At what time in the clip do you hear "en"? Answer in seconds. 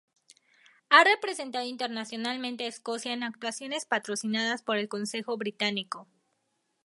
3.13-3.21